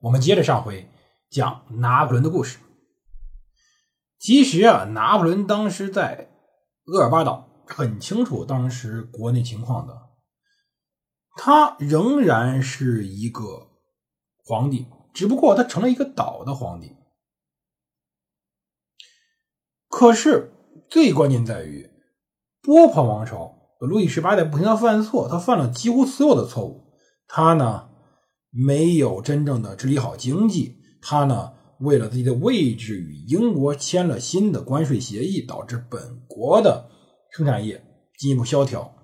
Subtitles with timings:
[0.00, 0.90] 我们接着上回
[1.30, 2.58] 讲拿破仑的故事。
[4.18, 6.30] 其实啊，拿破仑当时在
[6.86, 10.02] 厄尔巴岛很清楚当时国内情况的。
[11.36, 13.68] 他仍然是一个
[14.44, 16.96] 皇帝，只不过他成了一个岛的皇帝。
[19.88, 20.52] 可是
[20.88, 21.90] 最关键在于，
[22.62, 26.90] 波旁王朝路易十八在不停的犯错，他犯了几乎所有的错误。
[27.28, 27.85] 他呢
[28.56, 36.88] 没有真正的治理好经济，他呢为了自己的位置与英国签了新的关税协议，导致本国的
[37.30, 37.84] 生产业
[38.18, 38.94] 进一步萧条。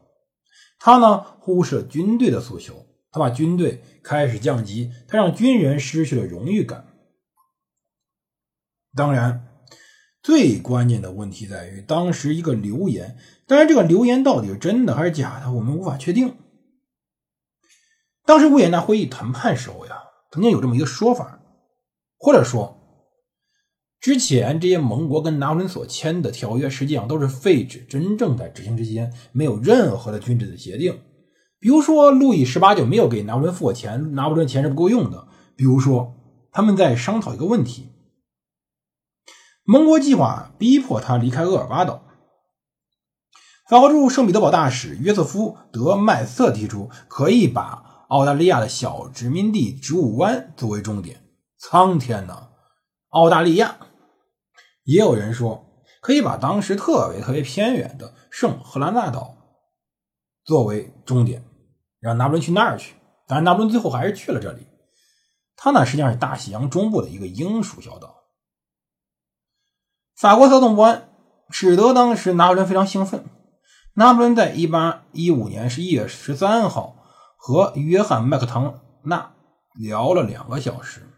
[0.78, 6.86] 他呢忽视了军队的诉求，他把军队开始降级，他让军人失去了荣誉感。
[8.94, 9.48] 当然，
[10.22, 16.36] 最关键的问题在于当时一个流言，当然这个流言到底是真的还是假的，我们无法确定。
[18.32, 21.42] 当时维也纳会议谈判时候呀，曾经有这么一个说法，
[22.16, 22.78] 或者说。
[24.00, 31.02] 之前这些盟国跟拿破仑所签的条约，实际上都是废纸，真正在执行之间没有任何的君子的协定。
[31.60, 35.28] 比如说，路易十八就没有给拿破仑付过钱，拿破仑钱是不够用的。
[35.54, 36.14] 比如说，
[36.52, 37.90] 他们在商讨一个问题，
[39.64, 42.02] 盟国计划逼迫他离开厄尔巴岛。
[43.68, 51.24] 法国驻圣彼得堡大使约瑟夫·德麦瑟提出，可以把澳大利亚的小殖民地植物湾作为终点。
[51.56, 52.50] 苍天呐，
[53.08, 53.78] 澳大利亚！
[54.84, 55.64] 也有人说，
[56.02, 59.34] 可以把当时特别特别偏远的圣赫拉纳岛
[60.44, 61.42] 作为终点，
[62.00, 62.96] 让拿破仑去那儿去。
[63.26, 64.66] 当然，拿破仑最后还是去了这里。
[65.56, 68.24] 他呢，实际上是大西洋中部的一个英属小岛。
[70.18, 71.08] 法国骚动不安，
[71.48, 73.24] 使得当时拿破仑非常兴奋。
[73.94, 76.98] 拿破仑在一八一五年十一月十三号
[77.44, 79.34] 和约翰麦克唐纳
[79.74, 81.08] 聊了两个小时。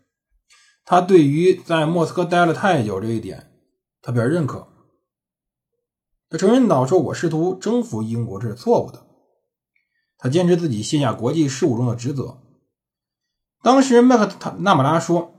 [0.83, 3.53] 他对于在莫斯科待了太久这一点。
[4.01, 4.67] 他表示认可，
[6.31, 9.07] 他承认到说：“我试图征服英国这是错误的。”
[10.17, 12.39] 他坚持自己卸下国际事务中的职责。
[13.62, 15.35] 当时麦克塔纳马拉说：“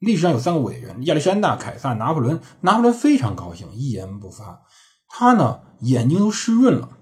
[0.00, 4.62] 历史上有三个伟人：亚历山大、凯撒、拿破仑。”拿破仑非常高兴，一言不发。
[5.06, 6.98] 他呢，眼睛都湿润了。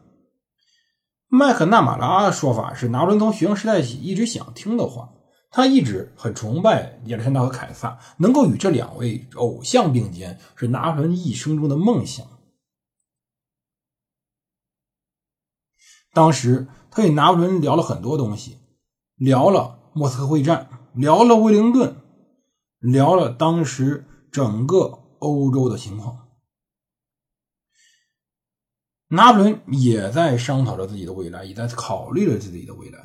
[1.34, 5.14] 麦克纳马拉的说法是拿破仑从学生时代起一直想听的话。
[5.50, 12.26] 他一直很崇拜亚历山大和凯撒，能够与这两位偶像并肩，是拿破仑一生中的梦想。
[16.12, 18.58] 当时他与拿破仑聊了很多东西，
[19.16, 21.96] 聊了莫斯科会战，聊了威灵顿，
[22.78, 26.21] 聊了当时整个欧洲的情况。
[29.14, 32.98] 拿破仑也在商讨着自己的未来，也在考虑着自己的未来。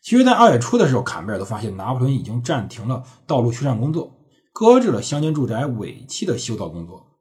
[0.00, 4.20] 其实，在二月初的时候，坎贝尔都发现拿破仑已经暂停了道路修缮工作，
[4.52, 7.18] 搁置了乡间住宅尾气的修造工作。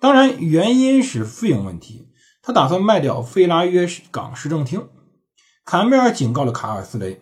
[0.00, 2.08] 当然，原因是费用问题。
[2.40, 4.88] 他打算卖掉费拉约港市政厅。
[5.66, 7.20] 坎贝尔警告了卡尔斯雷：“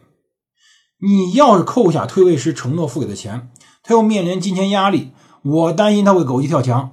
[1.03, 3.51] 你要是扣下退位时承诺付给的钱，
[3.83, 5.11] 他又面临金钱压力，
[5.43, 6.93] 我担心他会狗急跳墙。”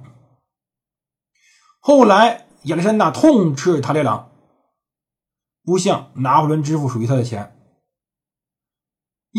[1.88, 4.28] 后来，亚历山大痛斥塔列朗
[5.64, 7.54] 不向拿破仑支付属于他的钱。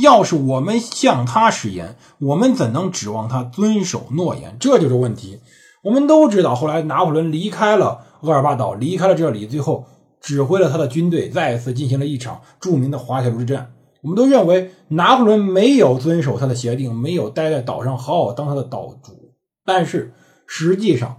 [0.02, 4.58] 要是我们向他食言，我们怎能指望他遵守诺言？
[4.60, 5.42] 这就是问题。
[5.84, 9.86] 我们都知道，后来拿破仑离开了厄尔巴岛，离开了这里，最后
[10.20, 13.76] 指挥了他的军队，再次进行了一场著名的滑铁卢之战。
[14.02, 19.36] 我们都认为拿破仑没有遵守他的协定，没有待在岛上好好当他的岛主。
[19.64, 20.16] 但是
[20.48, 21.16] 实际上，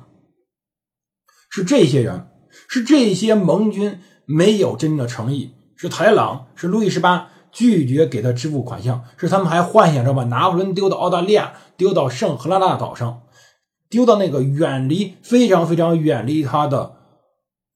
[1.50, 2.31] 是这些人，
[2.69, 7.29] 是这些盟军没有真正的诚意，是台朗，是路易十八。
[7.52, 13.23] 拒绝给他支付款项，是他们还幻想着把拿破仑丢到澳大利亚，丢到圣赫拉纳岛上，
[13.88, 16.94] 丢到那个远离、非常非常远离他的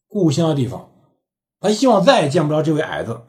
[0.06, 0.92] 故乡的地方。
[1.58, 3.22] 他希望再也见不着这位矮子。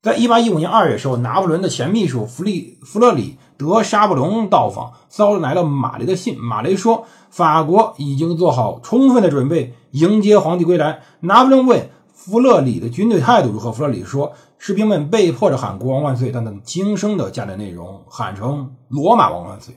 [0.00, 6.38] 在一八一五年二月时候，拿破仑的前秘书弗利弗勒里德沙布隆到访，捎来了马雷的信。
[6.38, 11.02] 马雷说，法国已经做好充分的准备迎接皇帝归来。
[11.20, 11.90] 拿破仑问。
[12.16, 13.70] 弗勒里的军队态度如何？
[13.70, 19.76] 弗勒里说，士兵们被迫着喊“国王万岁”，但他们轻声的加点内容，喊成“罗马王万岁”。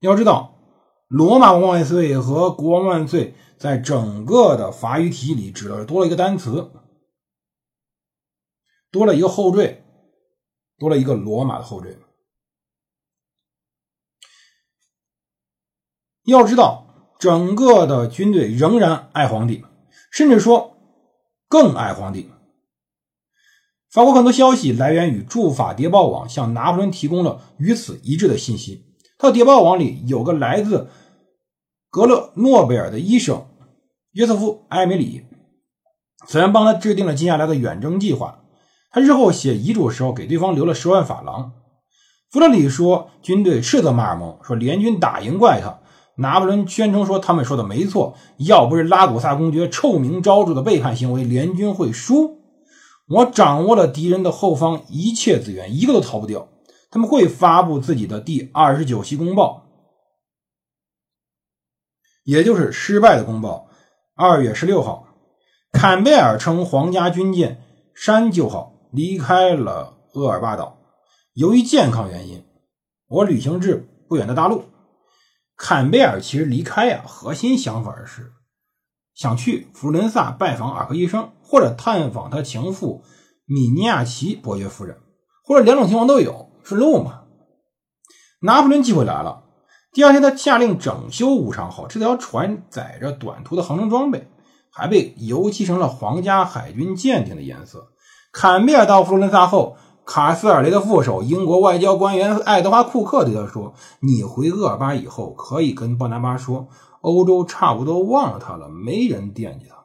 [0.00, 0.56] 要知道
[1.08, 6.72] ，“罗马王万岁”和“国王万岁”在整个的法语体系里，指的多了一个单词，
[8.90, 9.84] 多了一个后缀，
[10.78, 11.98] 多了一个罗马的后缀。
[16.24, 19.64] 要知道，整个的军队仍然爱皇帝。
[20.10, 20.76] 甚至说
[21.48, 22.30] 更爱皇帝。
[23.90, 28.86] 法国很多消息来源于驻法谍报网，向拿破仑提供了与此一致的信息。
[29.18, 30.88] 他的谍报网里有个来自
[31.90, 33.46] 格勒诺贝尔的医生
[34.12, 35.26] 约瑟夫·埃梅里，
[36.26, 38.44] 此人帮他制定了接下来的远征计划，
[38.90, 41.52] 他日后写遗嘱时候给对方留了十万法郎。
[42.30, 45.80] 弗勒里说，军队斥责马尔蒙，说联军打赢怪他。
[46.20, 52.40] 拿破仑宣称说：“他们说的没错，要不是拉古萨公爵臭名昭著的背叛行为，联军会输。
[53.06, 56.48] 我掌握了敌人的后方一切资源，一个都逃不掉。
[56.90, 59.68] 他们会发布自己的第二十九期公报，
[62.24, 63.68] 也就是失败的公报。
[64.16, 65.06] 二月十六号，
[65.70, 67.62] 坎贝尔称皇家军舰
[67.94, 70.78] 山鸠号离开了厄尔巴岛。
[71.34, 72.44] 由于健康原因，
[73.08, 74.64] 我旅行至不远的大陆。”
[75.56, 78.32] 坎贝尔其实离开呀，核心想法是
[79.12, 83.02] 想去佛伦萨拜访耳科医生，或者探访他情妇
[83.44, 85.00] 米尼亚奇伯爵夫人，
[85.44, 87.24] 或者两种情况都有，顺路嘛。
[88.40, 89.42] 拿破仑机会来了，
[89.92, 94.30] 第二天他下令整修武昌号，这条船载着短途的航程装备，
[94.70, 97.88] 还被油漆成了皇家海军舰艇的颜色。
[98.40, 99.76] 坎贝尔到佛罗伦萨后。
[100.04, 106.68] 卡斯尔雷的副手、英国外交官员爱德华·库克对他说：“你回厄尔巴以后，可以跟鲍拿巴说，
[107.02, 109.84] 欧洲差不多忘了他了，没人惦记他。”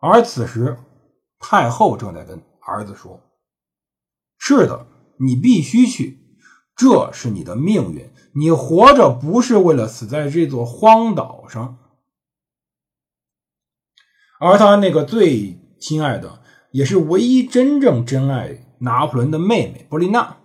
[0.00, 0.76] 而此时，
[1.38, 3.20] 太后正在跟儿子说
[4.38, 6.18] ：“是的，你必须去，
[6.74, 8.10] 这是你的命运。
[8.34, 11.78] 你活着不是为了死在这座荒岛上。”
[14.40, 16.40] 而他那个最亲爱的，
[16.74, 18.60] 也是唯一真正真爱。
[18.80, 20.36] 拿破仑的妹妹波丽娜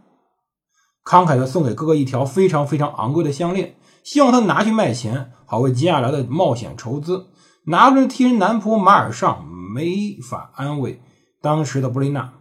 [1.03, 7.25] 慷慨地送给哥哥一条非常非常昂贵的项链，希望他拿去卖钱，好为接下来的冒险筹资。
[7.65, 11.01] 拿破仑替人男仆马尔尚没法安慰
[11.41, 12.33] 当时的波丽娜，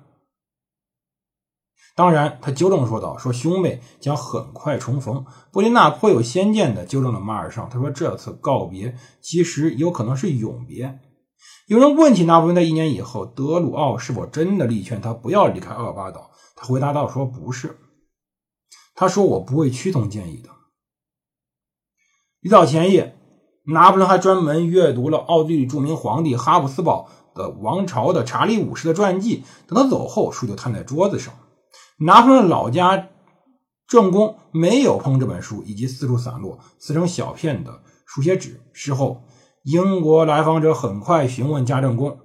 [1.96, 11.00] 当然，他纠正说道：“说兄妹将很快重逢。”波丽娜颇有先见的纠正了马尔尚，他说：“这次告别其实有可能是永别。”
[11.66, 16.30] 有人问起拿破仑在一年以后，德鲁奥是否真的力劝他不要离开厄尔巴岛？
[16.56, 17.78] 他回答道：“说不是。
[18.94, 20.48] 他说我不会屈从建议的。”
[22.40, 23.18] 一早前夜，
[23.66, 29.44] 拿破仑还专门阅读了奥地利著名皇帝哈布斯堡的王朝的查理五世的传记。
[29.66, 31.34] 等他走后，书就摊在桌子上。
[31.98, 33.10] 拿破仑老家
[33.86, 38.62] 正宫没有碰这本书，以及四处散落撕成小片的书写纸。
[38.72, 39.22] 事后。
[39.70, 42.18] 英国来访者很快询问家政公，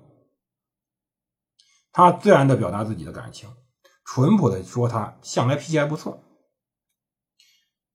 [1.92, 3.50] 他自然的表达自己的感情，
[4.06, 6.24] 淳朴的说他向来脾气还不错。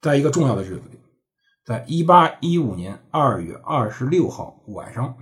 [0.03, 1.01] 在一个重要的日子里，
[1.65, 5.17] 在一八一五年二月二十六号晚上，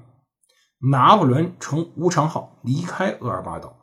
[0.90, 3.78] 拿破仑乘无常号离开厄尔巴岛。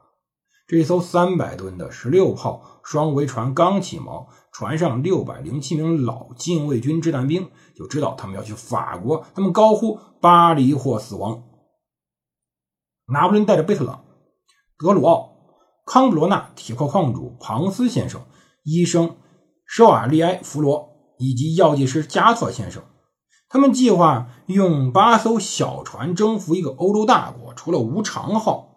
[0.67, 11.43] 这艘三百吨的十六炮双桅船刚起锚，船上六百零七名老禁卫军掷弹兵就知道他们要去法国，他们高呼“巴黎或死亡”。
[13.11, 14.05] 拿破仑带着贝特朗、
[14.77, 15.31] 德鲁奥、
[15.87, 18.21] 康布罗纳铁矿矿主庞斯先生、
[18.63, 19.15] 医生
[19.65, 22.83] 舍瓦利埃·弗罗以及药剂师加特先生，
[23.49, 28.69] 他们计划用八艘小船征服一个欧洲大国，除了无常号。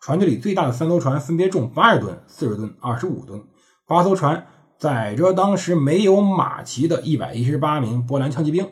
[0.00, 3.42] 船队里最大的三艘船分别重八十吨、四十吨、二十五吨，
[3.86, 4.46] 八艘船
[4.84, 8.70] 载着当时没有马骑的一百一十八名波兰枪骑兵，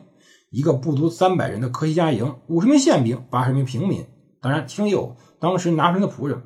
[0.51, 4.05] 一个不足三百人的科西嘉营，五十名宪兵，八十名平民，
[4.39, 6.43] 当然其中有当时拿破仑的仆人。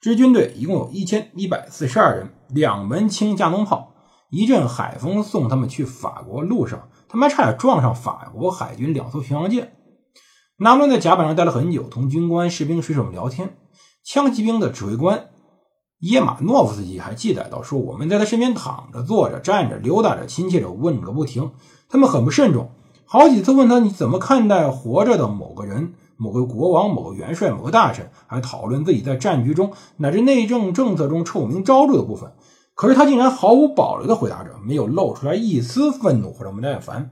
[0.00, 3.94] 这支军队一共有一千一百四十二人，两门轻加农炮，
[4.30, 9.74] 一阵海风送他们去法国路上，他们还差点撞上法国海军两艘巡洋舰。
[10.56, 13.58] 拿破仑在甲板上待了很久，同军官、士兵、水手们聊天。
[14.02, 15.28] 枪骑兵的指挥官
[16.00, 21.50] 耶马诺夫斯基还记载到说：“我们在他身边躺着、坐着、站着、溜达着，亲切着问个不停。
[21.88, 22.70] 他们很不慎重，
[23.04, 32.32] 好几次问他你怎么看待活着的某个人、某个国王、某个元帅、某个大臣，还讨论自己在战局中乃至内政政策中臭名昭著的部分。
[32.74, 37.10] 可是他竟然毫无保留地回答着，没有露出来一丝愤怒或者不耐烦。”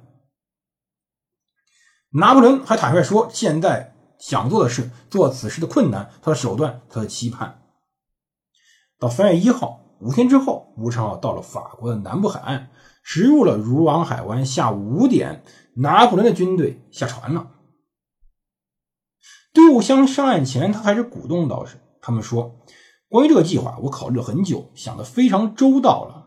[2.13, 7.66] 拿破仑还坦率说：“现在想做的事，做此事的困难，他的手段，他的期盼。
[8.99, 12.71] 到三月一号，五天之后，吴昌浩到了法国的南部海岸，
[13.03, 14.47] 驶入了如王海湾。
[14.47, 15.43] 下午五点，
[15.75, 17.53] 拿破仑的军队下船了。
[19.53, 21.77] 队伍相上岸前，他还是鼓动道士。
[22.01, 22.61] 他们说
[23.09, 26.27] ：“关于这个计划，我考虑了很久，想得非常周到了。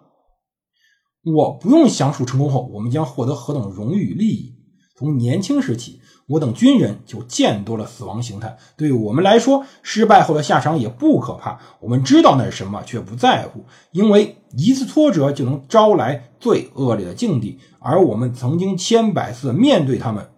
[1.24, 4.59] 我不用详述成功后我们将获得何等荣誉与利益。
[5.00, 11.60] 从年轻时起。”我等军人就见多了死亡形态，对于我们来说，失败后的下场也不可怕。
[11.80, 20.30] 我们知道那是什么，却不在乎，因为一次挫折就能招来最恶劣的境地，而我们曾经千百次面对他们。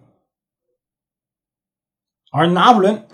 [2.31, 3.05] 而拿破仑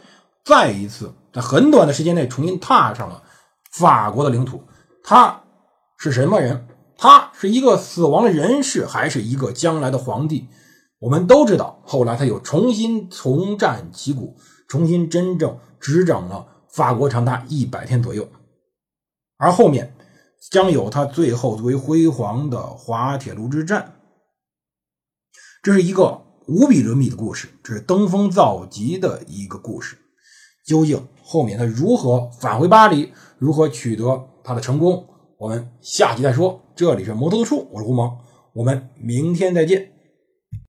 [0.46, 3.24] 再一次在很短的时间内重新踏上了
[3.72, 4.62] 法国的领土。
[5.04, 5.42] 他
[5.98, 6.68] 是什么人？
[6.96, 10.48] 他是一个死亡的人士，还是一个将来的皇帝？
[11.00, 14.36] 我们都知道，后来他又重新重战旗鼓，
[14.68, 18.28] 重新真正执掌了法国长达一百天左右，
[19.38, 19.96] 而后面
[20.52, 23.94] 将有他最后最为辉煌的滑铁卢之战。
[25.62, 29.98] 这是一个无比伦比的故事，这是登峰造极的一个故事。
[30.66, 35.08] 究竟后面他如何返回巴黎，如何取得他的成功？
[35.38, 36.62] 我们下集再说。
[36.76, 38.18] 这里是摩托的树，我是胡蒙，
[38.54, 39.92] 我们明天再见。